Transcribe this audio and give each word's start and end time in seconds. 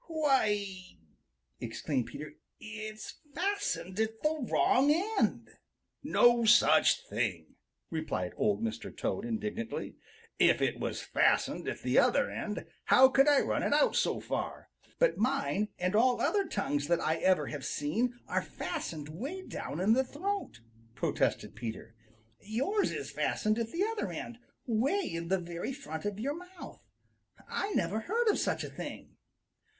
Why 0.07 0.49
ee!" 0.49 0.99
exclaimed 1.59 2.07
Peter. 2.07 2.33
"It's 2.59 3.19
fastened 3.35 3.99
at 3.99 4.23
the 4.23 4.35
wrong 4.51 4.89
end!" 5.19 5.49
"No 6.01 6.43
such 6.43 7.05
thing!" 7.07 7.53
replied 7.91 8.33
Old 8.35 8.63
Mr. 8.63 8.89
Toad 8.97 9.25
indignantly. 9.25 9.97
"If 10.39 10.59
it 10.59 10.79
was 10.79 11.03
fastened 11.03 11.67
at 11.67 11.83
the 11.83 11.99
other 11.99 12.31
end, 12.31 12.65
how 12.85 13.09
could 13.09 13.27
I 13.27 13.41
run 13.41 13.61
it 13.61 13.73
out 13.73 13.95
so 13.95 14.19
far?" 14.19 14.69
"But 14.97 15.19
mine 15.19 15.67
and 15.77 15.95
all 15.95 16.19
other 16.19 16.47
tongues 16.47 16.87
that 16.87 16.99
I 16.99 17.17
ever 17.17 17.45
have 17.49 17.63
seen 17.63 18.19
are 18.27 18.41
fastened 18.41 19.07
way 19.07 19.43
down 19.43 19.79
in 19.79 19.93
the 19.93 20.03
throat," 20.03 20.61
protested 20.95 21.53
Peter. 21.55 21.93
"Yours 22.39 22.89
is 22.89 23.11
fastened 23.11 23.59
at 23.59 23.69
the 23.71 23.83
other 23.85 24.11
end, 24.11 24.39
way 24.65 25.01
in 25.13 25.27
the 25.27 25.37
very 25.39 25.73
front 25.73 26.05
of 26.05 26.19
your 26.19 26.33
mouth. 26.35 26.81
I 27.47 27.71
never 27.75 27.99
heard 27.99 28.27
of 28.29 28.39
such 28.39 28.63
a 28.63 28.69
thing." 28.71 29.15